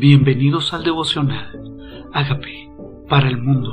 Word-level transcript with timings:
Bienvenidos 0.00 0.72
al 0.72 0.82
devocional. 0.82 2.08
Hágame 2.14 2.70
para 3.06 3.28
el 3.28 3.36
mundo. 3.36 3.68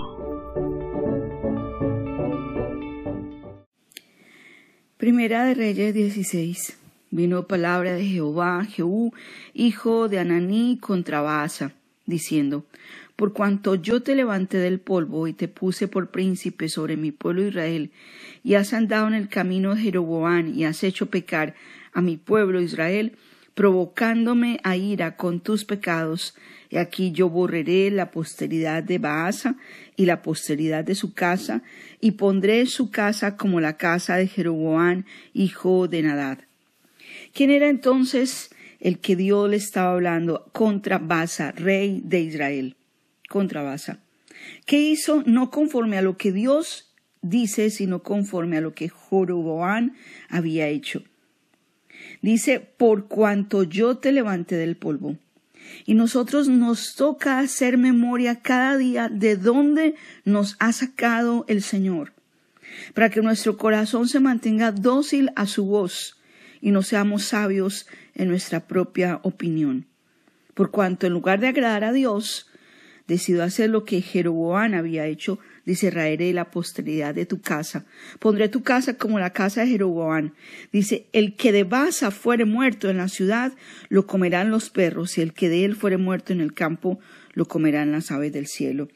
Primera 4.97 5.45
de 5.45 5.53
Reyes 5.53 5.93
16. 5.93 6.79
Vino 7.11 7.47
palabra 7.47 7.93
de 7.93 8.03
Jehová, 8.03 8.65
Jehú, 8.65 9.13
hijo 9.53 10.09
de 10.09 10.19
Ananí, 10.19 10.77
contra 10.81 11.21
Baasa, 11.21 11.71
diciendo, 12.05 12.65
Por 13.15 13.31
cuanto 13.31 13.75
yo 13.75 14.03
te 14.03 14.13
levanté 14.13 14.57
del 14.57 14.81
polvo 14.81 15.29
y 15.29 15.33
te 15.33 15.47
puse 15.47 15.87
por 15.87 16.09
príncipe 16.09 16.67
sobre 16.67 16.97
mi 16.97 17.13
pueblo 17.13 17.47
Israel, 17.47 17.89
y 18.43 18.55
has 18.55 18.73
andado 18.73 19.07
en 19.07 19.13
el 19.13 19.29
camino 19.29 19.75
de 19.75 19.81
Jeroboán 19.83 20.53
y 20.53 20.65
has 20.65 20.83
hecho 20.83 21.05
pecar 21.05 21.55
a 21.93 22.01
mi 22.01 22.17
pueblo 22.17 22.59
Israel, 22.59 23.13
provocándome 23.57 24.59
a 24.61 24.77
ira 24.77 25.15
con 25.15 25.39
tus 25.39 25.65
pecados, 25.65 26.35
y 26.69 26.77
aquí 26.77 27.11
yo 27.11 27.27
borraré 27.27 27.89
la 27.89 28.11
posteridad 28.11 28.83
de 28.83 28.99
Baasa 28.99 29.55
y 29.95 30.05
la 30.05 30.21
posteridad 30.21 30.83
de 30.83 30.93
su 30.93 31.15
casa, 31.15 31.63
y 31.99 32.11
pondré 32.11 32.67
su 32.67 32.91
casa 32.91 33.35
como 33.35 33.59
la 33.59 33.75
casa 33.75 34.15
de 34.15 34.27
Jeroboán, 34.27 35.07
hijo 35.33 35.87
de 35.87 36.03
Nadad. 36.03 36.37
¿Quién 37.33 37.49
era 37.49 37.67
entonces 37.67 38.51
el 38.79 38.99
que 38.99 39.15
Dios 39.15 39.49
le 39.49 39.57
estaba 39.57 39.93
hablando 39.93 40.51
contra 40.53 40.99
Baasa, 40.99 41.51
rey 41.51 41.99
de 42.05 42.19
Israel? 42.19 42.75
Contra 43.27 43.63
Baasa. 43.63 44.03
¿Qué 44.67 44.79
hizo? 44.79 45.23
No 45.25 45.49
conforme 45.49 45.97
a 45.97 46.03
lo 46.03 46.15
que 46.15 46.31
Dios 46.31 46.93
dice, 47.23 47.71
sino 47.71 48.03
conforme 48.03 48.57
a 48.57 48.61
lo 48.61 48.75
que 48.75 48.91
Jeroboán 48.91 49.95
había 50.29 50.67
hecho. 50.67 51.01
Dice, 52.21 52.59
por 52.59 53.07
cuanto 53.07 53.63
yo 53.63 53.97
te 53.97 54.11
levanté 54.11 54.55
del 54.55 54.75
polvo. 54.75 55.17
Y 55.85 55.93
nosotros 55.95 56.47
nos 56.47 56.95
toca 56.95 57.39
hacer 57.39 57.77
memoria 57.77 58.41
cada 58.41 58.77
día 58.77 59.09
de 59.09 59.35
dónde 59.35 59.95
nos 60.23 60.55
ha 60.59 60.71
sacado 60.71 61.45
el 61.47 61.61
Señor, 61.61 62.13
para 62.93 63.09
que 63.09 63.21
nuestro 63.21 63.57
corazón 63.57 64.07
se 64.07 64.19
mantenga 64.19 64.71
dócil 64.71 65.31
a 65.35 65.45
su 65.45 65.65
voz 65.65 66.17
y 66.61 66.71
no 66.71 66.81
seamos 66.81 67.25
sabios 67.25 67.87
en 68.15 68.29
nuestra 68.29 68.67
propia 68.67 69.19
opinión. 69.23 69.85
Por 70.53 70.71
cuanto 70.71 71.05
en 71.05 71.13
lugar 71.13 71.39
de 71.39 71.47
agradar 71.47 71.83
a 71.83 71.93
Dios, 71.93 72.49
decidió 73.07 73.43
hacer 73.43 73.69
lo 73.69 73.85
que 73.85 74.01
Jeroboán 74.01 74.73
había 74.73 75.05
hecho, 75.05 75.39
dice, 75.67 75.91
raeré 75.91 76.31
la 76.31 76.49
posteridad 76.49 77.13
de 77.13 77.25
tu 77.25 77.41
casa. 77.41 77.85
Pondré 78.19 78.47
tu 78.47 78.63
casa 78.63 78.97
como 78.97 79.19
la 79.19 79.33
casa 79.33 79.61
de 79.61 79.67
Jeroboán. 79.67 80.33
Dice, 80.71 81.07
el 81.11 81.35
que 81.35 81.51
de 81.51 81.65
Baza 81.65 82.09
fuere 82.09 82.45
muerto 82.45 82.89
en 82.89 82.95
la 82.95 83.09
ciudad, 83.09 83.51
lo 83.89 84.07
comerán 84.07 84.49
los 84.49 84.69
perros, 84.69 85.17
y 85.17 85.21
el 85.21 85.33
que 85.33 85.49
de 85.49 85.65
él 85.65 85.75
fuere 85.75 85.97
muerto 85.97 86.31
en 86.31 86.39
el 86.39 86.53
campo, 86.53 86.99
lo 87.33 87.49
comerán 87.49 87.91
las 87.91 88.11
aves 88.11 88.31
del 88.31 88.47
cielo. 88.47 88.87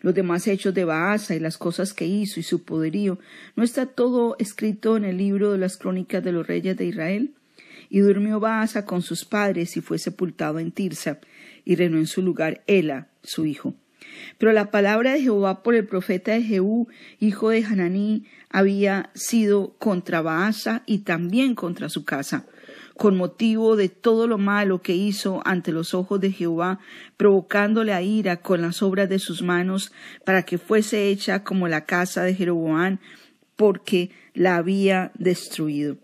Los 0.00 0.14
demás 0.14 0.48
hechos 0.48 0.72
de 0.72 0.86
Baasa 0.86 1.34
y 1.34 1.38
las 1.38 1.58
cosas 1.58 1.92
que 1.92 2.06
hizo 2.06 2.40
y 2.40 2.42
su 2.42 2.62
poderío, 2.62 3.18
¿no 3.54 3.62
está 3.62 3.84
todo 3.84 4.36
escrito 4.38 4.96
en 4.96 5.04
el 5.04 5.18
libro 5.18 5.52
de 5.52 5.58
las 5.58 5.76
crónicas 5.76 6.24
de 6.24 6.32
los 6.32 6.46
reyes 6.46 6.78
de 6.78 6.86
Israel? 6.86 7.34
Y 7.90 7.98
durmió 7.98 8.40
Baasa 8.40 8.86
con 8.86 9.02
sus 9.02 9.26
padres 9.26 9.76
y 9.76 9.82
fue 9.82 9.98
sepultado 9.98 10.60
en 10.60 10.72
Tirsa, 10.72 11.20
y 11.66 11.76
reinó 11.76 11.98
en 11.98 12.06
su 12.06 12.22
lugar 12.22 12.64
Ela, 12.66 13.08
su 13.22 13.44
hijo. 13.44 13.74
Pero 14.38 14.52
la 14.52 14.70
palabra 14.70 15.12
de 15.12 15.22
Jehová 15.22 15.62
por 15.62 15.74
el 15.74 15.86
profeta 15.86 16.32
de 16.32 16.42
Jehú, 16.42 16.88
hijo 17.20 17.50
de 17.50 17.64
Hananí, 17.64 18.24
había 18.50 19.10
sido 19.14 19.74
contra 19.78 20.22
Baasa 20.22 20.82
y 20.86 20.98
también 20.98 21.54
contra 21.54 21.88
su 21.88 22.04
casa, 22.04 22.46
con 22.96 23.16
motivo 23.16 23.76
de 23.76 23.88
todo 23.88 24.26
lo 24.26 24.38
malo 24.38 24.82
que 24.82 24.94
hizo 24.94 25.42
ante 25.44 25.72
los 25.72 25.94
ojos 25.94 26.20
de 26.20 26.32
Jehová, 26.32 26.78
provocándole 27.16 27.92
a 27.92 28.02
ira 28.02 28.38
con 28.38 28.62
las 28.62 28.82
obras 28.82 29.08
de 29.08 29.18
sus 29.18 29.42
manos, 29.42 29.92
para 30.24 30.42
que 30.42 30.58
fuese 30.58 31.08
hecha 31.08 31.44
como 31.44 31.68
la 31.68 31.84
casa 31.84 32.22
de 32.22 32.34
Jeroboán, 32.34 33.00
porque 33.56 34.10
la 34.34 34.56
había 34.56 35.12
destruido 35.14 35.98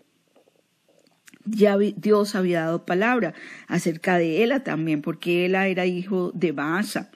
ya 1.45 1.77
Dios 1.77 2.35
había 2.35 2.61
dado 2.61 2.85
palabra 2.85 3.33
acerca 3.67 4.17
de 4.17 4.43
Ela 4.43 4.63
también, 4.63 5.01
porque 5.01 5.45
Ela 5.45 5.67
era 5.67 5.85
hijo 5.85 6.31
de 6.33 6.51
Baasa. 6.51 7.11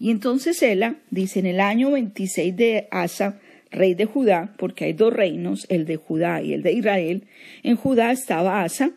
Y 0.00 0.10
entonces 0.10 0.62
Ela 0.62 0.96
dice 1.10 1.40
en 1.40 1.46
el 1.46 1.60
año 1.60 1.90
26 1.90 2.56
de 2.56 2.88
Asa, 2.90 3.38
rey 3.70 3.94
de 3.94 4.06
Judá, 4.06 4.54
porque 4.56 4.86
hay 4.86 4.94
dos 4.94 5.12
reinos, 5.12 5.66
el 5.68 5.84
de 5.84 5.96
Judá 5.96 6.40
y 6.42 6.54
el 6.54 6.62
de 6.62 6.72
Israel. 6.72 7.26
En 7.62 7.76
Judá 7.76 8.10
estaba 8.10 8.62
Asa 8.62 8.92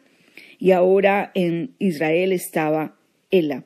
y 0.57 0.71
ahora 0.71 1.31
en 1.35 1.75
Israel 1.77 2.31
estaba 2.31 2.95
Ela. 3.31 3.65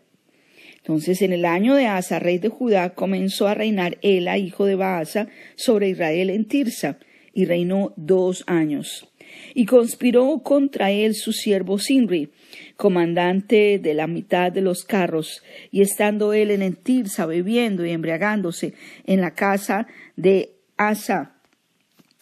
Entonces, 0.77 1.21
en 1.21 1.31
el 1.31 1.45
año 1.45 1.75
de 1.75 1.85
Asa, 1.85 2.17
rey 2.17 2.39
de 2.39 2.49
Judá, 2.49 2.95
comenzó 2.95 3.47
a 3.47 3.53
reinar 3.53 3.99
Ela, 4.01 4.39
hijo 4.39 4.65
de 4.65 4.75
Baasa, 4.75 5.27
sobre 5.55 5.89
Israel 5.89 6.31
en 6.31 6.45
Tirsa, 6.45 6.97
y 7.33 7.45
reinó 7.45 7.93
dos 7.97 8.43
años 8.47 9.07
y 9.53 9.65
conspiró 9.65 10.39
contra 10.43 10.91
él 10.91 11.15
su 11.15 11.31
siervo 11.33 11.79
Sinri, 11.79 12.29
comandante 12.75 13.79
de 13.79 13.93
la 13.93 14.07
mitad 14.07 14.51
de 14.51 14.61
los 14.61 14.83
carros, 14.83 15.43
y 15.71 15.81
estando 15.81 16.33
él 16.33 16.51
en 16.51 16.75
Tirsa 16.75 17.25
bebiendo 17.25 17.85
y 17.85 17.91
embriagándose 17.91 18.73
en 19.05 19.21
la 19.21 19.31
casa 19.31 19.87
de 20.15 20.51
Asa, 20.77 21.33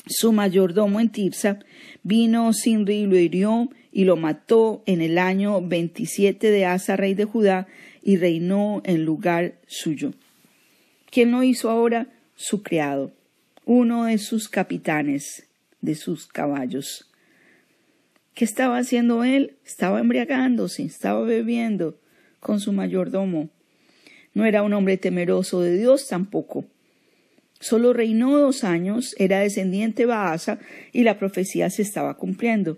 su 0.07 0.31
mayordomo 0.31 0.99
en 0.99 1.09
Tirsa, 1.09 1.59
vino 2.03 2.53
Sinri 2.53 3.01
y 3.01 3.05
lo 3.05 3.17
hirió 3.17 3.69
y 3.91 4.03
lo 4.03 4.17
mató 4.17 4.83
en 4.85 5.01
el 5.01 5.17
año 5.17 5.61
veintisiete 5.61 6.51
de 6.51 6.65
Asa, 6.65 6.95
rey 6.95 7.13
de 7.13 7.25
Judá, 7.25 7.67
y 8.03 8.17
reinó 8.17 8.81
en 8.85 9.03
lugar 9.03 9.55
suyo. 9.67 10.13
¿Quién 11.09 11.31
lo 11.31 11.43
hizo 11.43 11.69
ahora? 11.69 12.07
Su 12.35 12.61
criado, 12.61 13.13
uno 13.65 14.05
de 14.05 14.17
sus 14.17 14.49
capitanes, 14.49 15.44
de 15.85 15.95
sus 15.95 16.27
caballos. 16.27 17.09
¿Qué 18.33 18.43
estaba 18.43 18.77
haciendo 18.77 19.23
él? 19.23 19.55
Estaba 19.65 20.01
embriagándose, 20.01 20.83
estaba 20.83 21.21
bebiendo 21.21 21.97
con 22.41 22.59
su 22.59 22.73
mayordomo. 22.73 23.49
No 24.33 24.45
era 24.45 24.61
un 24.63 24.73
hombre 24.73 24.97
temeroso 24.97 25.61
de 25.61 25.77
Dios 25.77 26.07
tampoco. 26.09 26.65
Solo 27.61 27.93
reinó 27.93 28.37
dos 28.37 28.65
años, 28.65 29.15
era 29.17 29.39
descendiente 29.39 30.03
de 30.03 30.07
Baasa 30.07 30.59
y 30.91 31.03
la 31.03 31.17
profecía 31.17 31.69
se 31.69 31.81
estaba 31.81 32.17
cumpliendo. 32.17 32.77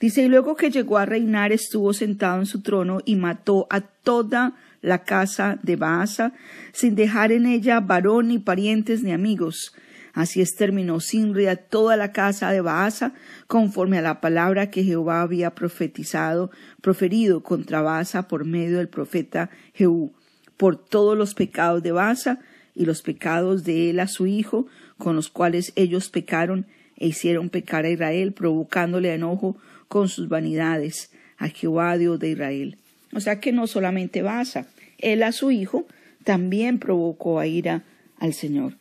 Dice, 0.00 0.22
y 0.22 0.28
luego 0.28 0.56
que 0.56 0.70
llegó 0.70 0.96
a 0.96 1.06
reinar 1.06 1.52
estuvo 1.52 1.92
sentado 1.92 2.38
en 2.38 2.46
su 2.46 2.62
trono 2.62 3.00
y 3.04 3.16
mató 3.16 3.66
a 3.68 3.82
toda 3.82 4.56
la 4.80 5.04
casa 5.04 5.58
de 5.62 5.76
Baasa, 5.76 6.32
sin 6.72 6.94
dejar 6.94 7.32
en 7.32 7.46
ella 7.46 7.80
varón 7.80 8.28
ni 8.28 8.38
parientes 8.38 9.02
ni 9.02 9.12
amigos, 9.12 9.74
Así 10.16 10.40
exterminó 10.40 10.98
Sinri 10.98 11.46
a 11.46 11.56
toda 11.56 11.98
la 11.98 12.10
casa 12.10 12.50
de 12.50 12.62
Baasa, 12.62 13.12
conforme 13.46 13.98
a 13.98 14.02
la 14.02 14.22
palabra 14.22 14.70
que 14.70 14.82
Jehová 14.82 15.20
había 15.20 15.54
profetizado, 15.54 16.50
proferido 16.80 17.42
contra 17.42 17.82
Baasa 17.82 18.26
por 18.26 18.46
medio 18.46 18.78
del 18.78 18.88
profeta 18.88 19.50
Jehú, 19.74 20.14
por 20.56 20.82
todos 20.82 21.18
los 21.18 21.34
pecados 21.34 21.82
de 21.82 21.92
Baasa 21.92 22.40
y 22.74 22.86
los 22.86 23.02
pecados 23.02 23.62
de 23.64 23.90
él 23.90 24.00
a 24.00 24.08
su 24.08 24.26
hijo, 24.26 24.68
con 24.96 25.16
los 25.16 25.28
cuales 25.28 25.74
ellos 25.76 26.08
pecaron 26.08 26.66
e 26.96 27.08
hicieron 27.08 27.50
pecar 27.50 27.84
a 27.84 27.90
Israel, 27.90 28.32
provocándole 28.32 29.12
enojo 29.12 29.58
con 29.86 30.08
sus 30.08 30.30
vanidades 30.30 31.12
a 31.36 31.48
Jehová 31.48 31.98
Dios 31.98 32.18
de 32.18 32.30
Israel. 32.30 32.78
O 33.12 33.20
sea 33.20 33.38
que 33.38 33.52
no 33.52 33.66
solamente 33.66 34.22
Baasa, 34.22 34.66
él 34.96 35.22
a 35.22 35.32
su 35.32 35.50
hijo 35.50 35.86
también 36.24 36.78
provocó 36.78 37.38
a 37.38 37.46
ira 37.46 37.84
al 38.18 38.32
Señor. 38.32 38.78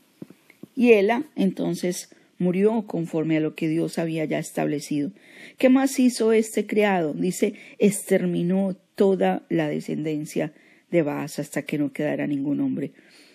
Y 0.76 0.92
Ela 0.92 1.26
entonces 1.36 2.10
murió 2.38 2.86
conforme 2.86 3.38
a 3.38 3.40
lo 3.40 3.56
que 3.56 3.68
Dios 3.68 3.98
había 3.98 4.26
ya 4.26 4.40
establecido. 4.40 5.12
¿Qué 5.58 5.70
más 5.70 6.00
hizo 6.00 6.34
este 6.34 6.66
criado? 6.66 7.14
Dice, 7.14 7.54
exterminó 7.80 8.76
toda 8.96 9.46
la 9.50 9.70
descendencia 9.70 10.54
de 10.92 11.02
Baas 11.02 11.40
hasta 11.40 11.64
que 11.64 11.78
no 11.78 11.94
quedara 11.94 12.28
ningún 12.28 12.60
hombre. 12.60 12.92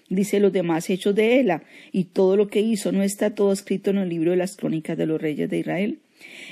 Dice 0.08 0.40
los 0.40 0.52
demás 0.52 0.90
hechos 0.90 1.14
de 1.14 1.38
Ela, 1.38 1.62
y 1.92 2.04
todo 2.04 2.36
lo 2.36 2.48
que 2.48 2.60
hizo 2.60 2.90
no 2.90 3.02
está 3.02 3.34
todo 3.34 3.52
escrito 3.52 3.90
en 3.90 3.98
el 3.98 4.08
libro 4.08 4.32
de 4.32 4.36
las 4.36 4.56
crónicas 4.56 4.98
de 4.98 5.06
los 5.06 5.20
reyes 5.20 5.48
de 5.48 5.58
Israel. 5.60 6.00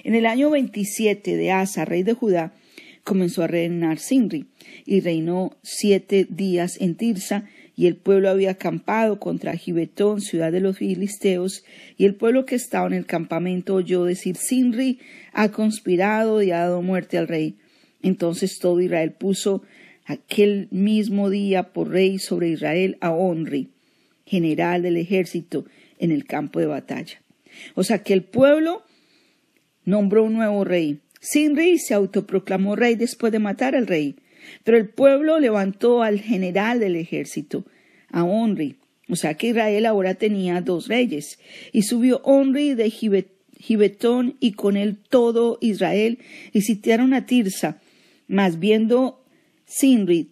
En 0.05 0.15
el 0.15 0.27
año 0.27 0.51
veintisiete 0.51 1.37
de 1.37 1.51
Asa, 1.51 1.85
rey 1.85 2.05
de 2.05 2.13
Judá, 2.13 2.55
comenzó 3.03 3.43
a 3.43 3.49
reinar 3.49 3.99
Sinri, 3.99 4.47
y 4.85 5.01
reinó 5.01 5.57
siete 5.63 6.27
días 6.31 6.81
en 6.81 6.95
Tirsa, 6.95 7.49
y 7.79 7.87
el 7.87 7.95
pueblo 7.95 8.29
había 8.29 8.51
acampado 8.51 9.21
contra 9.21 9.57
Gibetón, 9.57 10.21
ciudad 10.21 10.51
de 10.51 10.59
los 10.59 10.79
filisteos, 10.79 11.65
y 11.97 12.07
el 12.07 12.17
pueblo 12.17 12.45
que 12.45 12.57
estaba 12.57 12.89
en 12.89 12.93
el 12.93 13.07
campamento 13.07 13.77
oyó 13.77 14.03
decir 14.03 14.35
Sinri 14.35 14.99
ha 15.33 15.51
conspirado 15.51 16.43
y 16.43 16.51
ha 16.51 16.59
dado 16.59 16.83
muerte 16.83 17.19
al 17.19 17.29
rey. 17.29 17.57
Entonces 18.03 18.59
todo 18.59 18.81
Israel 18.81 19.13
puso 19.13 19.63
aquel 20.07 20.67
mismo 20.73 21.31
día 21.31 21.73
por 21.73 21.91
rey 21.91 22.19
sobre 22.19 22.49
Israel 22.49 22.99
a 23.01 23.13
Onri, 23.13 23.71
general 24.27 24.83
del 24.83 24.97
ejército, 24.97 25.65
en 26.01 26.11
el 26.11 26.25
campo 26.25 26.59
de 26.59 26.67
batalla. 26.67 27.23
O 27.77 27.85
sea 27.85 28.03
que 28.03 28.13
el 28.13 28.25
pueblo 28.25 28.83
nombró 29.85 30.25
un 30.25 30.33
nuevo 30.33 30.65
rey. 30.65 30.99
Sinri 31.21 31.79
se 31.79 31.95
autoproclamó 31.95 32.75
rey 32.75 32.97
después 32.97 33.31
de 33.31 33.39
matar 33.39 33.77
al 33.77 33.87
rey. 33.87 34.17
Pero 34.65 34.77
el 34.77 34.89
pueblo 34.89 35.39
levantó 35.41 36.03
al 36.03 36.21
general 36.21 36.81
del 36.81 36.97
ejército, 36.97 37.65
a 38.11 38.25
Onri. 38.25 38.77
O 39.09 39.17
sea 39.17 39.35
que 39.35 39.49
Israel 39.49 39.87
ahora 39.87 40.15
tenía 40.15 40.61
dos 40.61 40.89
reyes. 40.89 41.39
Y 41.73 41.83
subió 41.83 42.21
Onri 42.25 42.75
de 42.75 42.91
Gibetón 42.91 44.37
y 44.41 44.53
con 44.53 44.77
él 44.77 44.99
todo 45.09 45.59
Israel 45.61 46.19
y 46.53 46.63
sitiaron 46.63 47.15
a 47.15 47.27
Tirsa. 47.27 47.81
Mas 48.27 48.59
viendo 48.59 49.25
Sinri 49.65 50.31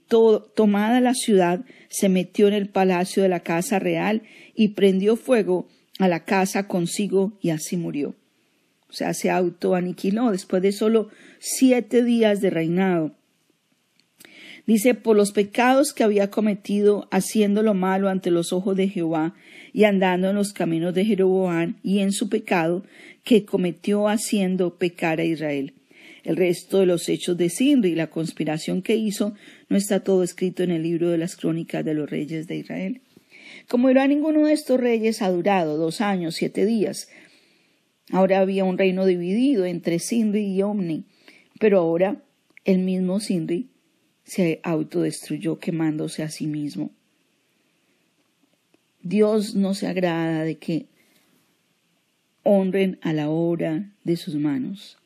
tomada 0.55 1.01
la 1.01 1.15
ciudad, 1.15 1.65
se 1.89 2.09
metió 2.09 2.49
en 2.49 2.55
el 2.55 2.69
palacio 2.69 3.23
de 3.23 3.29
la 3.29 3.41
casa 3.41 3.79
real 3.79 4.23
y 4.55 4.69
prendió 4.69 5.17
fuego 5.17 5.69
a 5.99 6.09
la 6.09 6.25
casa 6.25 6.69
consigo 6.69 7.33
y 7.41 7.51
así 7.51 7.77
murió. 7.77 8.15
O 8.89 8.93
sea, 8.93 9.15
se 9.15 9.31
autoaniquiló 9.31 10.31
después 10.31 10.63
de 10.63 10.73
solo 10.73 11.11
siete 11.39 12.03
días 12.03 12.41
de 12.41 12.51
reinado. 12.51 13.15
Dice, 14.67 14.95
por 14.95 15.17
los 15.17 15.31
pecados 15.31 15.93
que 15.93 16.03
había 16.03 16.29
cometido, 16.29 17.07
haciendo 17.13 17.63
lo 17.63 17.75
malo 17.75 18.09
ante 18.09 18.33
los 18.33 18.53
ojos 18.53 18.77
de 18.77 18.89
Jehová, 18.89 19.35
y 19.73 19.85
andando 19.85 20.31
en 20.31 20.35
los 20.35 20.53
caminos 20.53 20.93
de 20.93 21.05
Jeroboam, 21.05 21.77
y 21.85 22.01
en 22.01 22.11
su 22.11 22.29
pecado, 22.29 22.85
que 23.23 23.45
cometió 23.45 24.09
haciendo 24.09 24.77
pecar 24.77 25.21
a 25.21 25.25
Israel. 25.25 25.75
El 26.25 26.37
resto 26.37 26.81
de 26.81 26.87
los 26.87 27.09
hechos 27.09 27.37
de 27.37 27.49
Sinri 27.49 27.91
y 27.91 27.95
la 27.95 28.09
conspiración 28.09 28.83
que 28.83 28.97
hizo 28.97 29.35
no 29.69 29.77
está 29.77 30.01
todo 30.01 30.25
escrito 30.25 30.65
en 30.65 30.73
el 30.73 30.83
libro 30.83 31.11
de 31.11 31.19
las 31.19 31.37
crónicas 31.37 31.85
de 31.85 31.95
los 31.95 32.11
reyes 32.11 32.49
de 32.49 32.57
Israel. 32.57 33.01
Como 33.69 33.89
era 33.89 34.09
ninguno 34.09 34.47
de 34.47 34.53
estos 34.53 34.81
reyes 34.81 35.23
ha 35.23 35.31
durado 35.31 35.77
dos 35.77 36.01
años, 36.01 36.35
siete 36.35 36.67
días, 36.67 37.09
ahora 38.11 38.41
había 38.41 38.65
un 38.65 38.79
reino 38.79 39.07
dividido 39.07 39.65
entre 39.65 40.01
Sinri 40.01 40.53
y 40.53 40.63
Omni, 40.63 41.05
pero 41.61 41.79
ahora 41.79 42.25
el 42.65 42.81
mismo 42.81 43.21
Sinri 43.21 43.69
se 44.27 44.61
autodestruyó 44.65 45.59
quemándose 45.59 46.23
a 46.25 46.29
sí 46.29 46.47
mismo. 46.47 46.91
Dios 49.03 49.55
no 49.55 49.73
se 49.75 49.87
agrada 49.87 50.43
de 50.43 50.59
que 50.59 50.87
honren 52.43 52.99
a 53.03 53.13
la 53.13 53.31
obra 53.31 53.93
de 54.03 54.17
sus 54.17 54.35
manos. 54.35 54.99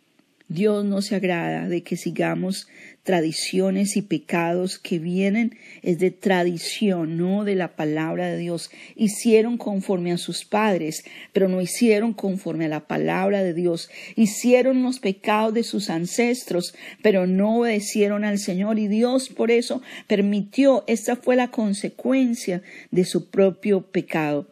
Dios 0.50 0.84
no 0.84 1.00
se 1.00 1.14
agrada 1.14 1.68
de 1.68 1.84
que 1.84 1.96
sigamos 1.96 2.66
tradiciones 3.04 3.96
y 3.96 4.02
pecados 4.02 4.80
que 4.80 4.98
vienen 4.98 5.56
es 5.82 6.00
de 6.00 6.10
tradición, 6.10 7.16
no 7.16 7.44
de 7.44 7.54
la 7.54 7.76
palabra 7.76 8.26
de 8.26 8.36
Dios. 8.36 8.68
Hicieron 8.96 9.58
conforme 9.58 10.10
a 10.10 10.18
sus 10.18 10.44
padres, 10.44 11.04
pero 11.32 11.46
no 11.46 11.60
hicieron 11.60 12.14
conforme 12.14 12.64
a 12.64 12.68
la 12.68 12.88
palabra 12.88 13.44
de 13.44 13.54
Dios. 13.54 13.90
Hicieron 14.16 14.82
los 14.82 14.98
pecados 14.98 15.54
de 15.54 15.62
sus 15.62 15.88
ancestros, 15.88 16.74
pero 17.00 17.28
no 17.28 17.60
obedecieron 17.60 18.24
al 18.24 18.40
Señor 18.40 18.80
y 18.80 18.88
Dios 18.88 19.28
por 19.28 19.52
eso 19.52 19.82
permitió, 20.08 20.82
esta 20.88 21.14
fue 21.14 21.36
la 21.36 21.52
consecuencia 21.52 22.60
de 22.90 23.04
su 23.04 23.30
propio 23.30 23.82
pecado, 23.82 24.48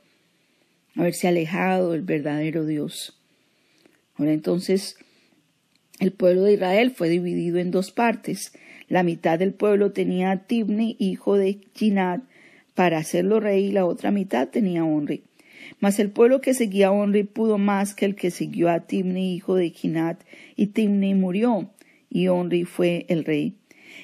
haberse 0.94 1.26
alejado 1.26 1.90
del 1.90 2.02
verdadero 2.02 2.64
Dios. 2.66 3.18
Ahora 4.14 4.32
entonces, 4.32 4.96
el 6.00 6.12
pueblo 6.12 6.42
de 6.42 6.54
Israel 6.54 6.92
fue 6.92 7.08
dividido 7.08 7.58
en 7.58 7.70
dos 7.70 7.90
partes. 7.90 8.52
La 8.88 9.02
mitad 9.02 9.38
del 9.38 9.52
pueblo 9.52 9.92
tenía 9.92 10.30
a 10.30 10.46
Tibni, 10.46 10.96
hijo 10.98 11.36
de 11.36 11.58
Ginat, 11.74 12.22
para 12.74 12.98
hacerlo 12.98 13.40
rey, 13.40 13.66
y 13.66 13.72
la 13.72 13.84
otra 13.84 14.10
mitad 14.10 14.48
tenía 14.48 14.82
a 14.82 14.84
Onri. 14.84 15.22
Mas 15.80 15.98
el 15.98 16.10
pueblo 16.10 16.40
que 16.40 16.54
seguía 16.54 16.88
a 16.88 16.92
Onri 16.92 17.24
pudo 17.24 17.58
más 17.58 17.94
que 17.94 18.06
el 18.06 18.14
que 18.14 18.30
siguió 18.30 18.70
a 18.70 18.80
Tibni, 18.80 19.34
hijo 19.34 19.56
de 19.56 19.70
Ginat, 19.70 20.22
y 20.56 20.68
Tibni 20.68 21.14
murió, 21.14 21.68
y 22.08 22.28
Onri 22.28 22.64
fue 22.64 23.04
el 23.08 23.24
rey. 23.24 23.54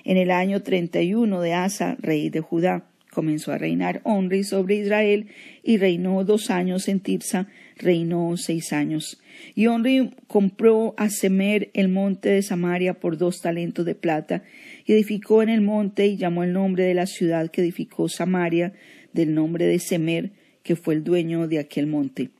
En 0.05 0.17
el 0.17 0.31
año 0.31 0.62
treinta 0.62 1.00
y 1.00 1.14
uno 1.14 1.41
de 1.41 1.55
Asa, 1.55 1.96
rey 2.00 2.29
de 2.29 2.41
Judá, 2.41 2.85
comenzó 3.11 3.52
a 3.52 3.58
reinar 3.58 4.00
Onri 4.02 4.43
sobre 4.43 4.75
Israel, 4.75 5.29
y 5.62 5.79
reinó 5.79 6.25
dos 6.25 6.50
años 6.50 6.88
en 6.88 7.00
Tirsa, 7.00 7.49
reinó 7.76 8.37
seis 8.37 8.73
años. 8.73 9.21
Y 9.55 9.67
Onri 9.67 10.11
compró 10.26 10.94
a 10.97 11.11
Semer 11.11 11.71
el 11.75 11.88
monte 11.88 12.31
de 12.31 12.43
Samaria 12.43 12.94
por 12.94 13.19
dos 13.19 13.41
talentos 13.41 13.85
de 13.85 13.94
plata, 13.94 14.43
y 14.87 14.93
edificó 14.93 15.43
en 15.43 15.49
el 15.49 15.61
monte 15.61 16.06
y 16.06 16.17
llamó 16.17 16.44
el 16.44 16.53
nombre 16.53 16.85
de 16.85 16.94
la 16.94 17.06
ciudad 17.06 17.50
que 17.50 17.62
edificó 17.62 18.09
Samaria 18.09 18.73
del 19.12 19.35
nombre 19.35 19.67
de 19.67 19.79
Semer, 19.79 20.31
que 20.62 20.76
fue 20.76 20.94
el 20.94 21.05
dueño 21.05 21.49
de 21.49 21.59
aquel 21.59 21.87
monte. 21.87 22.31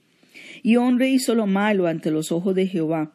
Y 0.63 0.77
Onri 0.77 1.09
hizo 1.15 1.35
lo 1.35 1.47
malo 1.47 1.87
ante 1.87 2.11
los 2.11 2.33
ojos 2.33 2.55
de 2.55 2.67
Jehová, 2.67 3.13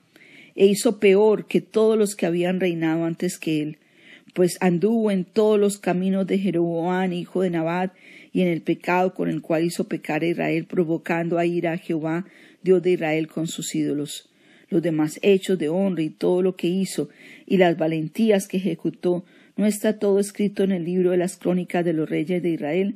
e 0.55 0.65
hizo 0.65 0.99
peor 0.99 1.47
que 1.47 1.61
todos 1.61 1.97
los 1.97 2.15
que 2.15 2.25
habían 2.25 2.59
reinado 2.59 3.05
antes 3.05 3.37
que 3.37 3.61
él, 3.61 3.77
pues 4.33 4.57
anduvo 4.61 5.09
en 5.11 5.25
todos 5.25 5.59
los 5.59 5.77
caminos 5.77 6.27
de 6.27 6.37
Jeroboam, 6.37 7.13
hijo 7.13 7.41
de 7.41 7.49
Nabat, 7.49 7.93
y 8.31 8.41
en 8.41 8.47
el 8.47 8.61
pecado 8.61 9.13
con 9.13 9.29
el 9.29 9.41
cual 9.41 9.63
hizo 9.63 9.87
pecar 9.87 10.23
a 10.23 10.27
Israel, 10.27 10.65
provocando 10.65 11.37
a 11.37 11.45
ira 11.45 11.73
a 11.73 11.77
Jehová, 11.77 12.25
Dios 12.61 12.81
de 12.81 12.91
Israel, 12.91 13.27
con 13.27 13.47
sus 13.47 13.73
ídolos. 13.75 14.29
Los 14.69 14.81
demás 14.83 15.19
hechos 15.23 15.57
de 15.57 15.69
honra 15.69 16.03
y 16.03 16.09
todo 16.09 16.41
lo 16.41 16.55
que 16.55 16.67
hizo, 16.67 17.09
y 17.47 17.57
las 17.57 17.77
valentías 17.77 18.47
que 18.47 18.57
ejecutó, 18.57 19.25
¿no 19.57 19.65
está 19.65 19.97
todo 19.97 20.19
escrito 20.19 20.63
en 20.63 20.71
el 20.71 20.85
libro 20.85 21.11
de 21.11 21.17
las 21.17 21.37
crónicas 21.37 21.83
de 21.83 21.93
los 21.93 22.09
reyes 22.09 22.43
de 22.43 22.49
Israel? 22.49 22.95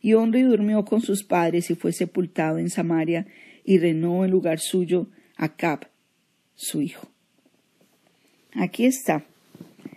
Y 0.00 0.14
Honri 0.14 0.42
durmió 0.42 0.84
con 0.84 1.00
sus 1.00 1.24
padres 1.24 1.70
y 1.70 1.74
fue 1.74 1.92
sepultado 1.92 2.58
en 2.58 2.70
Samaria, 2.70 3.26
y 3.64 3.78
reinó 3.78 4.24
en 4.24 4.30
lugar 4.30 4.60
suyo 4.60 5.08
Acab, 5.36 5.88
su 6.54 6.80
hijo. 6.80 7.08
Aquí 8.52 8.86
está. 8.86 9.24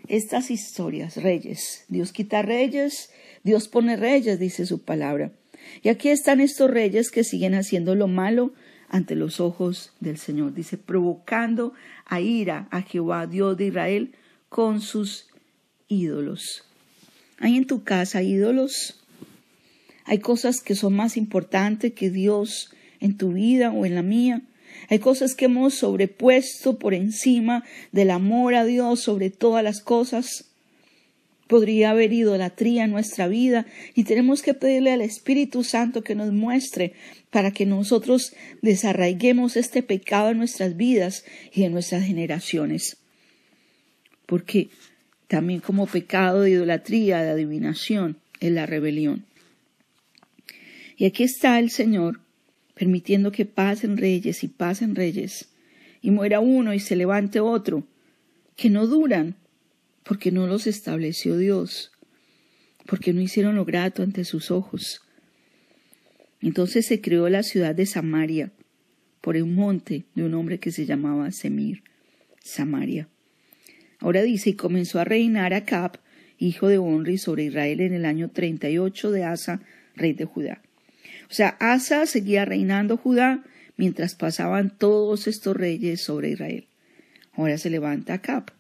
Estas 0.08 0.52
historias, 0.52 1.16
reyes. 1.16 1.86
Dios 1.88 2.12
quita 2.12 2.42
reyes 2.42 3.12
Dios 3.44 3.68
pone 3.68 3.96
reyes, 3.96 4.40
dice 4.40 4.66
su 4.66 4.84
palabra. 4.84 5.32
Y 5.82 5.90
aquí 5.90 6.10
están 6.10 6.42
estos 6.42 6.70
reyes 6.70 7.12
que 7.12 7.24
siguen 7.24 7.56
haciendo 7.56 7.96
lo 7.96 8.08
malo 8.08 8.54
ante 8.90 9.16
los 9.16 9.40
ojos 9.40 9.94
del 10.00 10.18
Señor. 10.18 10.54
Dice, 10.54 10.78
provocando 10.78 11.74
a 12.06 12.20
ira 12.20 12.68
a 12.72 12.82
Jehová, 12.82 13.28
Dios 13.28 13.58
de 13.58 13.68
Israel, 13.68 14.16
con 14.50 14.82
sus 14.82 15.28
ídolos. 15.88 16.66
¿Hay 17.40 17.56
en 17.56 17.66
tu 17.66 17.84
casa 17.84 18.22
ídolos? 18.22 19.02
Hay 20.06 20.20
cosas 20.20 20.62
que 20.62 20.76
son 20.76 20.94
más 20.94 21.18
importantes 21.18 21.94
que 21.94 22.10
Dios 22.10 22.72
en 23.00 23.18
tu 23.18 23.34
vida 23.34 23.72
o 23.72 23.86
en 23.86 23.96
la 23.96 24.02
mía. 24.02 24.42
Hay 24.90 25.00
cosas 25.00 25.36
que 25.36 25.46
hemos 25.46 25.76
sobrepuesto 25.76 26.78
por 26.78 26.94
encima 26.94 27.64
del 27.92 28.12
amor 28.12 28.56
a 28.56 28.66
Dios 28.66 29.00
sobre 29.00 29.30
todas 29.30 29.64
las 29.64 29.82
cosas 29.82 30.51
podría 31.52 31.90
haber 31.90 32.14
idolatría 32.14 32.86
en 32.86 32.92
nuestra 32.92 33.28
vida 33.28 33.66
y 33.94 34.06
tenemos 34.06 34.42
que 34.42 34.54
pedirle 34.54 34.94
al 34.94 35.02
Espíritu 35.02 35.66
Santo 35.66 36.02
que 36.02 36.16
nos 36.16 36.32
muestre 36.32 36.94
para 37.30 37.52
que 37.52 37.66
nosotros 37.66 38.34
desarraiguemos 38.62 39.58
este 39.58 39.84
pecado 39.84 40.30
en 40.30 40.38
nuestras 40.38 40.78
vidas 40.78 41.26
y 41.52 41.64
en 41.64 41.74
nuestras 41.74 42.06
generaciones. 42.06 42.96
Porque 44.26 44.70
también 45.28 45.60
como 45.60 45.88
pecado 45.88 46.44
de 46.44 46.52
idolatría, 46.52 47.22
de 47.22 47.32
adivinación, 47.32 48.16
es 48.40 48.54
la 48.54 48.66
rebelión. 48.66 49.26
Y 50.96 51.04
aquí 51.04 51.24
está 51.24 51.60
el 51.60 51.70
Señor 51.70 52.22
permitiendo 52.76 53.34
que 53.34 53.44
pasen 53.44 53.98
reyes 53.98 54.46
y 54.46 54.48
pasen 54.48 54.96
reyes, 54.96 55.50
y 56.02 56.12
muera 56.12 56.40
uno 56.40 56.74
y 56.74 56.80
se 56.80 56.96
levante 56.96 57.42
otro, 57.42 57.84
que 58.56 58.70
no 58.70 58.88
duran, 58.88 59.36
porque 60.04 60.32
no 60.32 60.48
los 60.48 60.68
estableció 60.68 61.38
Dios, 61.38 61.92
porque 62.86 63.14
no 63.14 63.22
hicieron 63.22 63.56
lo 63.56 63.66
grato 63.66 64.04
ante 64.04 64.26
sus 64.26 64.52
ojos. 64.52 65.02
Entonces 66.42 66.86
se 66.86 67.02
creó 67.02 67.30
la 67.30 67.44
ciudad 67.44 67.76
de 67.76 67.86
Samaria 67.86 68.52
por 69.22 69.36
un 69.36 69.54
monte 69.54 70.06
de 70.16 70.24
un 70.24 70.34
hombre 70.34 70.60
que 70.60 70.72
se 70.72 70.86
llamaba 70.86 71.32
Semir, 71.32 71.84
Samaria. 72.44 73.08
Ahora 74.00 74.24
dice, 74.24 74.50
y 74.50 74.54
comenzó 74.56 75.00
a 75.00 75.04
reinar 75.04 75.54
Acab, 75.54 76.00
hijo 76.40 76.68
de 76.68 76.80
Onri, 76.80 77.20
sobre 77.20 77.46
Israel 77.46 77.82
en 77.82 77.94
el 77.94 78.06
año 78.06 78.30
treinta 78.32 78.68
y 78.70 78.80
ocho 78.80 79.12
de 79.12 79.24
Asa, 79.24 79.62
rey 79.96 80.14
de 80.14 80.26
Judá. 80.26 80.64
O 81.30 81.34
sea, 81.34 81.50
Asa 81.60 82.08
seguía 82.08 82.44
reinando 82.46 82.98
Judá 82.98 83.44
mientras 83.78 84.16
pasaban 84.16 84.76
todos 84.76 85.28
estos 85.28 85.56
reyes 85.56 86.02
sobre 86.02 86.32
Israel. 86.32 86.68
Ahora 87.34 87.60
se 87.60 87.70
levanta 87.70 88.16
Acab, 88.16 88.52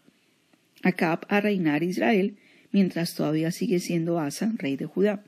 Acab 0.83 1.25
a 1.29 1.41
reinar 1.41 1.83
Israel, 1.83 2.35
mientras 2.71 3.15
todavía 3.15 3.51
sigue 3.51 3.79
siendo 3.79 4.19
Asa, 4.19 4.51
rey 4.57 4.77
de 4.77 4.85
Judá. 4.85 5.23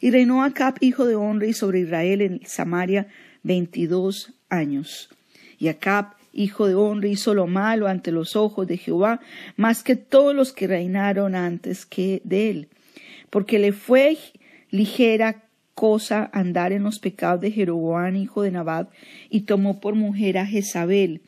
Y 0.00 0.10
reinó 0.10 0.44
Acab, 0.44 0.76
hijo 0.80 1.06
de 1.06 1.16
Onri, 1.16 1.52
sobre 1.52 1.80
Israel 1.80 2.20
en 2.20 2.40
Samaria 2.44 3.08
veintidós 3.42 4.32
años. 4.48 5.08
Y 5.58 5.68
Acab, 5.68 6.14
hijo 6.32 6.66
de 6.66 6.74
Onri, 6.74 7.12
hizo 7.12 7.34
lo 7.34 7.46
malo 7.46 7.88
ante 7.88 8.12
los 8.12 8.36
ojos 8.36 8.66
de 8.66 8.76
Jehová, 8.76 9.20
más 9.56 9.82
que 9.82 9.96
todos 9.96 10.34
los 10.34 10.52
que 10.52 10.66
reinaron 10.66 11.34
antes 11.34 11.86
que 11.86 12.20
de 12.24 12.50
él, 12.50 12.68
porque 13.30 13.58
le 13.58 13.72
fue 13.72 14.16
ligera 14.70 15.44
cosa 15.74 16.30
andar 16.32 16.72
en 16.72 16.82
los 16.82 16.98
pecados 16.98 17.40
de 17.40 17.50
Jeroboam, 17.50 18.16
hijo 18.16 18.42
de 18.42 18.50
Nabat, 18.50 18.90
y 19.30 19.42
tomó 19.42 19.80
por 19.80 19.94
mujer 19.94 20.38
a 20.38 20.46
Jezabel, 20.46 21.22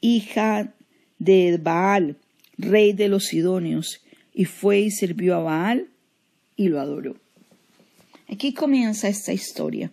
hija 0.00 0.72
de 1.18 1.58
Baal, 1.62 2.16
rey 2.58 2.92
de 2.92 3.08
los 3.08 3.26
Sidonios, 3.26 4.00
y 4.32 4.44
fue 4.44 4.80
y 4.80 4.90
sirvió 4.90 5.34
a 5.36 5.38
Baal 5.40 5.88
y 6.56 6.68
lo 6.68 6.80
adoró. 6.80 7.16
Aquí 8.28 8.52
comienza 8.52 9.08
esta 9.08 9.32
historia. 9.32 9.90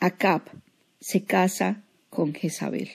Acab 0.00 0.42
se 1.00 1.24
casa 1.24 1.82
con 2.10 2.34
Jezabel. 2.34 2.90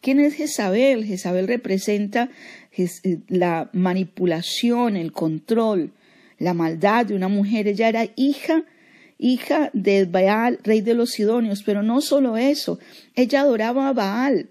¿Quién 0.00 0.20
es 0.20 0.34
Jezabel? 0.34 1.04
Jezabel 1.04 1.48
representa 1.48 2.30
eh, 2.76 2.88
la 3.28 3.70
manipulación, 3.72 4.96
el 4.96 5.12
control, 5.12 5.92
la 6.38 6.54
maldad 6.54 7.06
de 7.06 7.14
una 7.14 7.28
mujer. 7.28 7.68
Ella 7.68 7.88
era 7.88 8.06
hija, 8.16 8.64
hija 9.18 9.70
de 9.72 10.04
Baal, 10.04 10.58
rey 10.62 10.80
de 10.80 10.94
los 10.94 11.12
Sidonios, 11.12 11.62
pero 11.64 11.82
no 11.82 12.00
solo 12.00 12.36
eso, 12.36 12.78
ella 13.14 13.40
adoraba 13.40 13.88
a 13.88 13.92
Baal. 13.92 14.48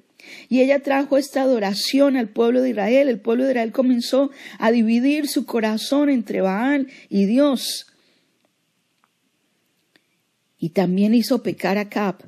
Y 0.49 0.61
ella 0.61 0.79
trajo 0.79 1.17
esta 1.17 1.41
adoración 1.41 2.17
al 2.17 2.29
pueblo 2.29 2.61
de 2.61 2.71
Israel. 2.71 3.09
El 3.09 3.19
pueblo 3.19 3.43
de 3.43 3.51
Israel 3.51 3.71
comenzó 3.71 4.31
a 4.59 4.71
dividir 4.71 5.27
su 5.27 5.45
corazón 5.45 6.09
entre 6.09 6.41
Baal 6.41 6.87
y 7.09 7.25
Dios. 7.25 7.87
Y 10.57 10.69
también 10.69 11.13
hizo 11.13 11.43
pecar 11.43 11.77
a 11.77 11.89
Cap 11.89 12.23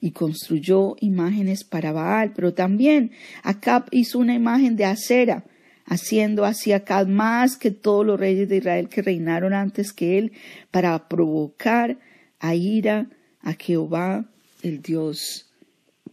y 0.00 0.12
construyó 0.12 0.96
imágenes 1.00 1.64
para 1.64 1.92
Baal, 1.92 2.32
pero 2.34 2.54
también 2.54 3.12
Acab 3.42 3.84
hizo 3.90 4.18
una 4.18 4.34
imagen 4.34 4.76
de 4.76 4.86
acera, 4.86 5.44
haciendo 5.84 6.44
así 6.44 6.72
Acab 6.72 7.06
más 7.06 7.56
que 7.56 7.70
todos 7.70 8.06
los 8.06 8.18
reyes 8.18 8.48
de 8.48 8.56
Israel 8.58 8.88
que 8.88 9.02
reinaron 9.02 9.52
antes 9.52 9.92
que 9.92 10.18
él, 10.18 10.32
para 10.70 11.08
provocar 11.08 11.98
a 12.38 12.54
ira 12.54 13.10
a 13.42 13.52
Jehová, 13.52 14.24
el 14.62 14.82
Dios 14.82 15.49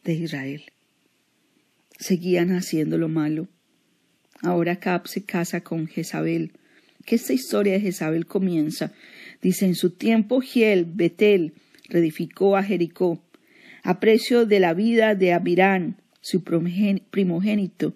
de 0.04 0.13
Israel. 0.13 0.63
Seguían 2.00 2.51
haciendo 2.51 2.98
lo 2.98 3.10
malo. 3.10 3.48
Ahora 4.42 4.74
Acab 4.74 5.08
se 5.08 5.24
casa 5.24 5.62
con 5.62 5.88
Jezabel. 5.88 6.51
Que 7.06 7.16
esta 7.16 7.34
historia 7.34 7.74
de 7.74 7.82
Jezabel 7.82 8.25
comienza. 8.25 8.94
Dice, 9.42 9.66
en 9.66 9.75
su 9.75 9.92
tiempo 9.92 10.42
Giel, 10.42 10.86
Betel, 10.86 11.54
reedificó 11.89 12.58
a 12.58 12.63
Jericó 12.63 13.22
a 13.88 14.01
precio 14.01 14.46
de 14.46 14.60
la 14.60 14.74
vida 14.74 15.16
de 15.16 15.32
Abirán, 15.32 15.96
su 16.20 16.44
primogénito, 16.44 17.94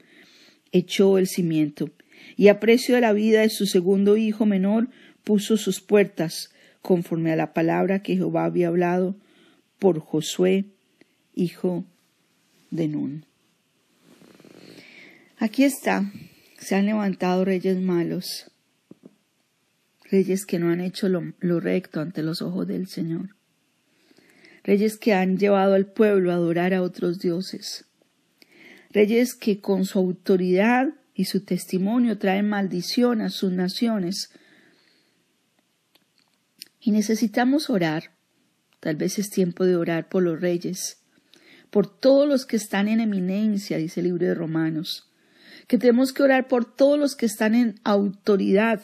echó 0.72 1.18
el 1.18 1.28
cimiento, 1.28 1.90
y 2.38 2.48
a 2.48 2.62
precio 2.62 2.96
de 2.96 3.02
la 3.02 3.12
vida 3.12 3.42
de 3.42 3.50
su 3.50 3.66
segundo 3.66 4.16
hijo 4.16 4.46
menor 4.46 4.88
puso 5.26 5.58
sus 5.58 5.82
puertas, 5.82 6.54
conforme 6.82 7.34
a 7.34 7.36
la 7.36 7.54
palabra 7.54 8.02
que 8.02 8.16
Jehová 8.16 8.46
había 8.46 8.70
hablado 8.70 9.18
por 9.80 10.00
Josué, 10.00 10.64
hijo 11.36 11.84
de 12.72 12.88
Nun. 12.88 13.26
Aquí 15.38 15.64
está, 15.64 16.12
se 16.58 16.76
han 16.76 16.88
levantado 16.88 17.46
reyes 17.46 17.80
malos, 17.80 18.52
reyes 20.10 20.46
que 20.46 20.58
no 20.58 20.70
han 20.70 20.82
hecho 20.82 21.08
lo 21.10 21.60
recto 21.60 22.02
ante 22.02 22.24
los 22.24 22.42
ojos 22.42 22.68
del 22.68 22.88
Señor 22.88 23.36
reyes 24.64 24.98
que 24.98 25.14
han 25.14 25.38
llevado 25.38 25.74
al 25.74 25.88
pueblo 25.88 26.32
a 26.32 26.36
adorar 26.36 26.74
a 26.74 26.82
otros 26.82 27.20
dioses, 27.20 27.86
reyes 28.92 29.34
que 29.34 29.60
con 29.60 29.86
su 29.86 30.00
autoridad 30.00 30.90
y 31.14 31.26
su 31.26 31.44
testimonio 31.44 32.18
traen 32.18 32.50
maldición 32.50 33.22
a 33.22 33.30
sus 33.30 33.52
naciones. 33.52 34.32
Y 36.80 36.92
necesitamos 36.92 37.70
orar, 37.70 38.12
tal 38.80 38.96
vez 38.96 39.20
es 39.20 39.30
tiempo 39.30 39.66
de 39.66 39.76
orar 39.76 40.10
por 40.10 40.24
los 40.24 40.40
reyes, 40.40 41.01
por 41.72 41.88
todos 41.88 42.28
los 42.28 42.46
que 42.46 42.58
están 42.58 42.88
en 42.88 43.00
eminencia, 43.00 43.78
dice 43.78 44.02
el 44.02 44.08
libro 44.08 44.28
de 44.28 44.36
Romanos, 44.36 45.10
que 45.68 45.78
tenemos 45.78 46.14
que 46.14 46.22
orar 46.22 46.48
por 46.48 46.66
todos 46.66 47.00
los 47.00 47.16
que 47.16 47.26
están 47.26 47.56
en 47.56 47.80
autoridad, 47.84 48.82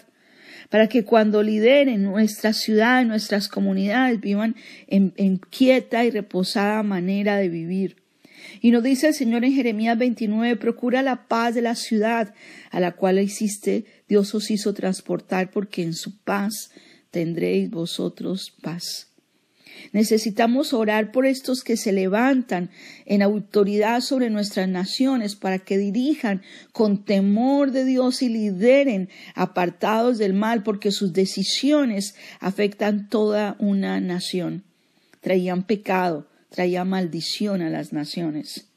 para 0.70 0.88
que 0.88 1.04
cuando 1.04 1.44
lideren 1.44 2.04
nuestra 2.04 2.54
ciudad, 2.54 3.06
nuestras 3.06 3.50
comunidades, 3.50 4.20
vivan 4.20 4.56
en, 4.88 5.14
en 5.18 5.38
quieta 5.38 6.06
y 6.06 6.12
reposada 6.12 6.82
manera 6.82 7.38
de 7.38 7.50
vivir. 7.50 7.98
Y 8.62 8.72
nos 8.72 8.84
dice 8.84 9.10
el 9.10 9.14
Señor 9.14 9.44
en 9.44 9.54
Jeremías 9.54 9.98
29, 9.98 10.56
procura 10.56 11.02
la 11.02 11.28
paz 11.28 11.56
de 11.56 11.62
la 11.62 11.76
ciudad 11.76 12.34
a 12.72 12.80
la 12.80 12.94
cual 12.94 13.20
hiciste, 13.20 13.86
Dios 14.08 14.34
os 14.34 14.50
hizo 14.50 14.74
transportar, 14.74 15.52
porque 15.52 15.84
en 15.84 15.94
su 15.94 16.18
paz 16.20 16.72
tendréis 17.12 17.70
vosotros 17.70 18.56
paz. 18.62 19.08
Necesitamos 19.92 20.74
orar 20.74 21.12
por 21.12 21.26
estos 21.26 21.64
que 21.64 21.78
se 21.78 21.92
levantan 21.92 22.70
en 23.06 23.22
autoridad 23.22 24.02
sobre 24.02 24.30
nuestras 24.30 24.68
naciones 24.68 25.36
para 25.36 25.60
que 25.60 25.78
dirijan 25.78 26.42
con 26.72 27.04
temor 27.04 27.72
de 27.72 27.86
Dios 27.86 28.22
y 28.22 28.30
lideren 28.30 29.10
apartados 29.36 30.18
del 30.18 30.34
mal 30.34 30.64
porque 30.64 30.92
sus 30.92 31.14
decisiones 31.14 32.16
afectan 32.40 33.10
toda 33.10 33.56
una 33.60 34.00
nación. 34.00 34.64
Traían 35.22 35.64
pecado, 35.64 36.28
traían 36.50 36.90
maldición 36.90 37.62
a 37.62 37.70
las 37.70 37.94
naciones, 37.94 38.68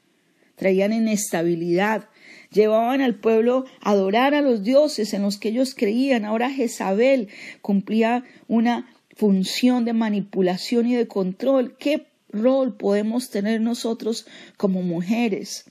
traían 0.57 0.93
inestabilidad, 0.93 2.09
llevaban 2.53 3.01
al 3.01 3.15
pueblo 3.15 3.65
a 3.81 3.91
adorar 3.91 4.35
a 4.35 4.43
los 4.43 4.63
dioses 4.63 5.15
en 5.15 5.23
los 5.23 5.39
que 5.39 5.51
ellos 5.51 5.75
creían. 5.75 6.25
Ahora 6.25 6.51
Jezabel 6.51 7.29
cumplía 7.63 8.25
una 8.49 8.89
función 9.21 9.85
de 9.85 9.93
manipulación 9.93 10.87
y 10.87 10.95
de 10.95 11.07
control. 11.07 11.77
¿Qué 11.77 12.07
rol 12.31 12.75
podemos 12.75 13.29
tener 13.29 13.61
nosotros 13.61 14.27
como 14.57 14.81
mujeres? 14.81 15.67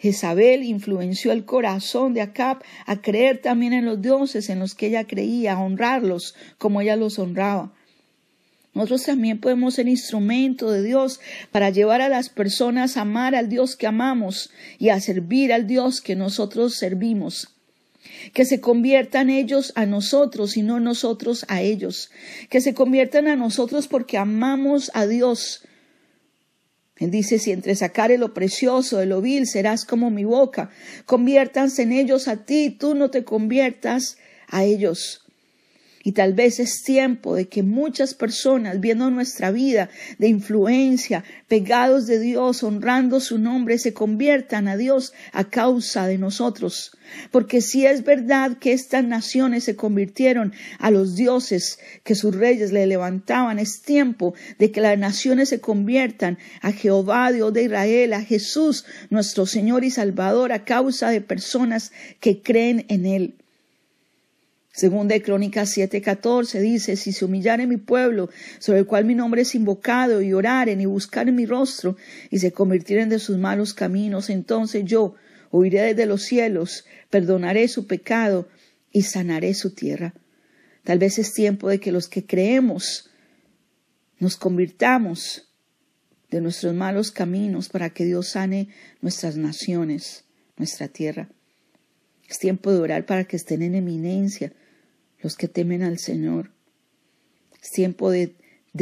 Jezabel 0.00 0.64
influenció 0.64 1.30
el 1.30 1.44
corazón 1.44 2.14
de 2.14 2.20
Acab 2.20 2.64
a 2.86 3.00
creer 3.00 3.40
también 3.40 3.74
en 3.74 3.84
los 3.84 4.02
dioses 4.02 4.50
en 4.50 4.58
los 4.58 4.74
que 4.74 4.88
ella 4.88 5.06
creía, 5.06 5.52
a 5.52 5.60
honrarlos 5.60 6.34
como 6.58 6.80
ella 6.80 6.96
los 6.96 7.20
honraba. 7.20 7.72
Nosotros 8.74 9.04
también 9.04 9.38
podemos 9.38 9.74
ser 9.74 9.86
instrumento 9.86 10.72
de 10.72 10.82
Dios 10.82 11.20
para 11.52 11.70
llevar 11.70 12.00
a 12.00 12.08
las 12.08 12.28
personas 12.28 12.96
a 12.96 13.02
amar 13.02 13.36
al 13.36 13.48
Dios 13.48 13.76
que 13.76 13.86
amamos 13.86 14.50
y 14.80 14.88
a 14.88 14.98
servir 14.98 15.52
al 15.52 15.68
Dios 15.68 16.00
que 16.00 16.16
nosotros 16.16 16.74
servimos 16.74 17.54
que 18.32 18.44
se 18.44 18.60
conviertan 18.60 19.30
ellos 19.30 19.72
a 19.76 19.86
nosotros 19.86 20.56
y 20.56 20.62
no 20.62 20.80
nosotros 20.80 21.44
a 21.48 21.60
ellos, 21.60 22.10
que 22.48 22.60
se 22.60 22.74
conviertan 22.74 23.28
a 23.28 23.36
nosotros 23.36 23.88
porque 23.88 24.18
amamos 24.18 24.90
a 24.94 25.06
Dios. 25.06 25.62
Él 26.96 27.10
dice, 27.10 27.38
si 27.38 27.50
entre 27.50 27.74
sacar 27.74 28.10
lo 28.10 28.34
precioso 28.34 28.98
de 28.98 29.06
lo 29.06 29.22
vil 29.22 29.46
serás 29.46 29.86
como 29.86 30.10
mi 30.10 30.24
boca, 30.24 30.70
conviértanse 31.06 31.82
en 31.82 31.92
ellos 31.92 32.28
a 32.28 32.44
ti, 32.44 32.70
tú 32.70 32.94
no 32.94 33.10
te 33.10 33.24
conviertas 33.24 34.18
a 34.48 34.64
ellos. 34.64 35.22
Y 36.02 36.12
tal 36.12 36.32
vez 36.32 36.60
es 36.60 36.82
tiempo 36.82 37.34
de 37.34 37.48
que 37.48 37.62
muchas 37.62 38.14
personas, 38.14 38.80
viendo 38.80 39.10
nuestra 39.10 39.50
vida 39.50 39.90
de 40.18 40.28
influencia, 40.28 41.24
pegados 41.46 42.06
de 42.06 42.18
Dios, 42.18 42.62
honrando 42.62 43.20
su 43.20 43.38
nombre, 43.38 43.78
se 43.78 43.92
conviertan 43.92 44.66
a 44.66 44.78
Dios 44.78 45.12
a 45.32 45.44
causa 45.44 46.06
de 46.06 46.16
nosotros. 46.16 46.92
Porque 47.30 47.60
si 47.60 47.84
es 47.84 48.02
verdad 48.02 48.56
que 48.58 48.72
estas 48.72 49.04
naciones 49.04 49.64
se 49.64 49.76
convirtieron 49.76 50.54
a 50.78 50.90
los 50.90 51.16
dioses 51.16 51.78
que 52.02 52.14
sus 52.14 52.34
reyes 52.34 52.72
le 52.72 52.86
levantaban, 52.86 53.58
es 53.58 53.82
tiempo 53.82 54.32
de 54.58 54.70
que 54.70 54.80
las 54.80 54.98
naciones 54.98 55.50
se 55.50 55.60
conviertan 55.60 56.38
a 56.62 56.72
Jehová, 56.72 57.30
Dios 57.30 57.52
de 57.52 57.64
Israel, 57.64 58.14
a 58.14 58.22
Jesús, 58.22 58.86
nuestro 59.10 59.44
Señor 59.44 59.84
y 59.84 59.90
Salvador, 59.90 60.52
a 60.52 60.64
causa 60.64 61.10
de 61.10 61.20
personas 61.20 61.92
que 62.20 62.40
creen 62.40 62.86
en 62.88 63.04
Él. 63.04 63.39
Segunda 64.72 65.14
de 65.14 65.22
Crónicas 65.22 65.76
7:14 65.76 66.60
dice, 66.60 66.96
si 66.96 67.12
se 67.12 67.24
humillare 67.24 67.66
mi 67.66 67.76
pueblo, 67.76 68.30
sobre 68.60 68.80
el 68.80 68.86
cual 68.86 69.04
mi 69.04 69.16
nombre 69.16 69.42
es 69.42 69.54
invocado, 69.54 70.22
y 70.22 70.32
oraren 70.32 70.80
y 70.80 70.86
buscaren 70.86 71.34
mi 71.34 71.44
rostro, 71.44 71.96
y 72.30 72.38
se 72.38 72.52
convirtieren 72.52 73.08
de 73.08 73.18
sus 73.18 73.36
malos 73.36 73.74
caminos, 73.74 74.30
entonces 74.30 74.84
yo 74.84 75.16
oiré 75.50 75.82
desde 75.82 76.06
los 76.06 76.22
cielos, 76.22 76.84
perdonaré 77.10 77.66
su 77.66 77.88
pecado 77.88 78.48
y 78.92 79.02
sanaré 79.02 79.54
su 79.54 79.74
tierra. 79.74 80.14
Tal 80.84 80.98
vez 81.00 81.18
es 81.18 81.32
tiempo 81.32 81.68
de 81.68 81.80
que 81.80 81.90
los 81.90 82.08
que 82.08 82.24
creemos 82.24 83.10
nos 84.20 84.36
convirtamos 84.36 85.48
de 86.30 86.40
nuestros 86.40 86.74
malos 86.74 87.10
caminos 87.10 87.68
para 87.68 87.90
que 87.90 88.04
Dios 88.04 88.28
sane 88.28 88.68
nuestras 89.00 89.36
naciones, 89.36 90.24
nuestra 90.56 90.86
tierra. 90.86 91.28
Es 92.28 92.38
tiempo 92.38 92.70
de 92.70 92.78
orar 92.78 93.04
para 93.06 93.24
que 93.24 93.36
estén 93.36 93.62
en 93.62 93.74
eminencia 93.74 94.52
los 95.22 95.36
que 95.36 95.48
temen 95.48 95.82
al 95.82 95.98
Señor. 95.98 96.50
Es 97.62 97.70
tiempo 97.70 98.10
de, 98.10 98.34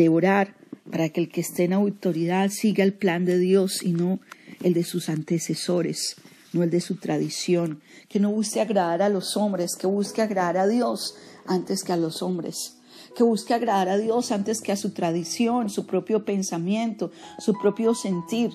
orar 0.09 0.55
para 0.91 1.09
que 1.09 1.21
el 1.21 1.29
que 1.29 1.41
esté 1.41 1.65
en 1.65 1.73
autoridad 1.73 2.51
siga 2.51 2.85
el 2.85 2.95
plan 2.95 3.25
de 3.25 3.39
Dios 3.39 3.83
y 3.83 3.93
no 3.93 4.21
el 4.63 4.75
de 4.75 4.85
sus 4.85 5.09
antecesores, 5.09 6.17
no 6.53 6.63
el 6.63 6.71
de 6.71 6.81
su 6.81 6.97
tradición, 6.97 7.81
que 8.09 8.21
no 8.21 8.31
busque 8.31 8.61
agradar 8.61 9.03
a 9.03 9.09
los 9.09 9.37
hombres, 9.37 9.77
que 9.77 9.87
busque 9.87 10.23
agradar 10.23 10.57
a 10.57 10.67
Dios 10.67 11.15
antes 11.47 11.83
que 11.83 11.93
a 11.93 11.97
los 11.97 12.23
hombres, 12.23 12.77
que 13.17 13.23
busque 13.23 13.55
agradar 13.55 13.89
a 13.89 13.99
Dios 13.99 14.33
antes 14.33 14.61
que 14.61 14.73
a 14.73 14.77
su 14.77 14.91
tradición, 14.91 15.71
su 15.71 15.87
propio 15.87 16.25
pensamiento, 16.25 17.11
su 17.39 17.55
propio 17.55 17.95
sentir, 17.95 18.53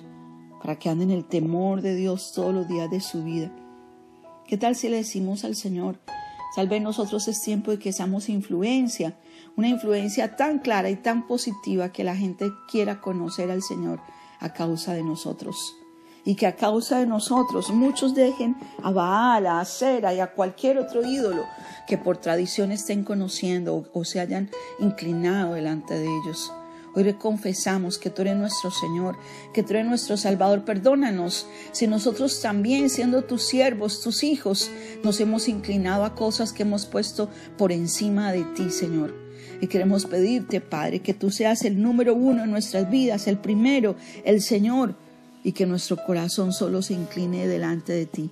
para 0.62 0.78
que 0.78 0.88
ande 0.88 1.04
en 1.04 1.10
el 1.10 1.26
temor 1.26 1.82
de 1.82 1.94
Dios 1.94 2.32
todos 2.34 2.54
los 2.54 2.66
días 2.66 2.90
de 2.90 3.00
su 3.00 3.22
vida. 3.22 3.54
¿Qué 4.46 4.56
tal 4.56 4.74
si 4.76 4.88
le 4.88 4.96
decimos 4.96 5.44
al 5.44 5.56
Señor, 5.56 5.98
Tal 6.54 6.68
vez 6.68 6.80
nosotros 6.80 7.26
es 7.26 7.42
tiempo 7.42 7.72
de 7.72 7.78
que 7.78 7.92
seamos 7.92 8.28
influencia, 8.28 9.16
una 9.56 9.68
influencia 9.68 10.36
tan 10.36 10.60
clara 10.60 10.88
y 10.88 10.96
tan 10.96 11.26
positiva 11.26 11.90
que 11.90 12.04
la 12.04 12.16
gente 12.16 12.52
quiera 12.70 13.00
conocer 13.00 13.50
al 13.50 13.62
Señor 13.62 14.00
a 14.38 14.52
causa 14.52 14.94
de 14.94 15.02
nosotros. 15.02 15.76
Y 16.24 16.36
que 16.36 16.46
a 16.46 16.56
causa 16.56 17.00
de 17.00 17.06
nosotros 17.06 17.70
muchos 17.70 18.14
dejen 18.14 18.56
a 18.82 18.90
Baal, 18.90 19.46
a 19.46 19.60
Acera 19.60 20.14
y 20.14 20.20
a 20.20 20.32
cualquier 20.32 20.78
otro 20.78 21.04
ídolo 21.04 21.44
que 21.86 21.98
por 21.98 22.16
tradición 22.16 22.72
estén 22.72 23.04
conociendo 23.04 23.90
o 23.92 24.04
se 24.04 24.20
hayan 24.20 24.48
inclinado 24.78 25.54
delante 25.54 25.94
de 25.94 26.06
ellos. 26.06 26.50
Hoy 26.96 27.12
confesamos 27.14 27.98
que 27.98 28.10
tú 28.10 28.22
eres 28.22 28.36
nuestro 28.36 28.70
Señor, 28.70 29.16
que 29.52 29.64
tú 29.64 29.72
eres 29.72 29.86
nuestro 29.86 30.16
Salvador. 30.16 30.64
Perdónanos 30.64 31.46
si 31.72 31.88
nosotros 31.88 32.40
también, 32.40 32.88
siendo 32.88 33.22
tus 33.22 33.42
siervos, 33.42 34.00
tus 34.00 34.22
hijos, 34.22 34.70
nos 35.02 35.20
hemos 35.20 35.48
inclinado 35.48 36.04
a 36.04 36.14
cosas 36.14 36.52
que 36.52 36.62
hemos 36.62 36.86
puesto 36.86 37.28
por 37.58 37.72
encima 37.72 38.30
de 38.30 38.44
ti, 38.54 38.70
Señor. 38.70 39.12
Y 39.60 39.66
queremos 39.66 40.06
pedirte, 40.06 40.60
Padre, 40.60 41.00
que 41.00 41.14
tú 41.14 41.30
seas 41.30 41.64
el 41.64 41.82
número 41.82 42.14
uno 42.14 42.44
en 42.44 42.50
nuestras 42.50 42.88
vidas, 42.88 43.26
el 43.26 43.38
primero, 43.38 43.96
el 44.24 44.40
Señor, 44.40 44.94
y 45.42 45.52
que 45.52 45.66
nuestro 45.66 45.96
corazón 45.96 46.52
solo 46.52 46.80
se 46.80 46.94
incline 46.94 47.48
delante 47.48 47.92
de 47.92 48.06
ti. 48.06 48.30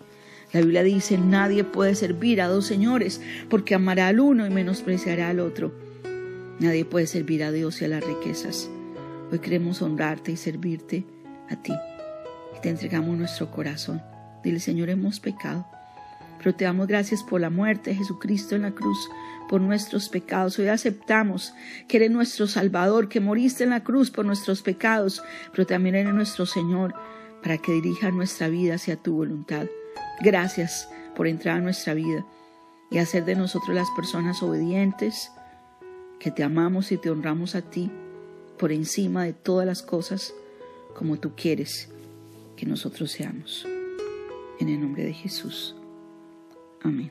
La 0.52 0.60
Biblia 0.60 0.82
dice, 0.82 1.18
nadie 1.18 1.64
puede 1.64 1.94
servir 1.94 2.40
a 2.40 2.48
dos 2.48 2.66
señores, 2.66 3.20
porque 3.48 3.74
amará 3.74 4.08
al 4.08 4.20
uno 4.20 4.46
y 4.46 4.50
menospreciará 4.50 5.30
al 5.30 5.40
otro. 5.40 5.72
Nadie 6.62 6.84
puede 6.84 7.08
servir 7.08 7.42
a 7.42 7.50
Dios 7.50 7.82
y 7.82 7.86
a 7.86 7.88
las 7.88 8.04
riquezas. 8.04 8.70
Hoy 9.32 9.40
queremos 9.40 9.82
honrarte 9.82 10.30
y 10.30 10.36
servirte 10.36 11.04
a 11.50 11.56
ti. 11.56 11.72
Y 12.56 12.60
te 12.60 12.68
entregamos 12.68 13.18
nuestro 13.18 13.50
corazón. 13.50 14.00
Dile, 14.44 14.60
Señor, 14.60 14.88
hemos 14.88 15.18
pecado. 15.18 15.66
Pero 16.38 16.54
te 16.54 16.64
damos 16.64 16.86
gracias 16.86 17.24
por 17.24 17.40
la 17.40 17.50
muerte 17.50 17.90
de 17.90 17.96
Jesucristo 17.96 18.54
en 18.54 18.62
la 18.62 18.70
cruz, 18.70 19.10
por 19.48 19.60
nuestros 19.60 20.08
pecados. 20.08 20.56
Hoy 20.60 20.68
aceptamos 20.68 21.52
que 21.88 21.96
eres 21.96 22.12
nuestro 22.12 22.46
Salvador, 22.46 23.08
que 23.08 23.18
moriste 23.18 23.64
en 23.64 23.70
la 23.70 23.82
cruz 23.82 24.12
por 24.12 24.24
nuestros 24.24 24.62
pecados, 24.62 25.20
pero 25.50 25.66
también 25.66 25.96
eres 25.96 26.14
nuestro 26.14 26.46
Señor 26.46 26.94
para 27.42 27.58
que 27.58 27.72
dirija 27.72 28.12
nuestra 28.12 28.46
vida 28.46 28.76
hacia 28.76 28.94
tu 28.94 29.16
voluntad. 29.16 29.66
Gracias 30.20 30.88
por 31.16 31.26
entrar 31.26 31.56
a 31.56 31.60
nuestra 31.60 31.94
vida 31.94 32.24
y 32.88 32.98
hacer 32.98 33.24
de 33.24 33.34
nosotros 33.34 33.74
las 33.74 33.90
personas 33.96 34.44
obedientes, 34.44 35.32
que 36.22 36.30
te 36.30 36.44
amamos 36.44 36.92
y 36.92 36.98
te 36.98 37.10
honramos 37.10 37.56
a 37.56 37.62
ti 37.62 37.90
por 38.56 38.70
encima 38.70 39.24
de 39.24 39.32
todas 39.32 39.66
las 39.66 39.82
cosas 39.82 40.32
como 40.94 41.18
tú 41.18 41.32
quieres 41.34 41.88
que 42.54 42.64
nosotros 42.64 43.10
seamos. 43.10 43.66
En 44.60 44.68
el 44.68 44.80
nombre 44.80 45.02
de 45.02 45.14
Jesús. 45.14 45.74
Amén. 46.80 47.10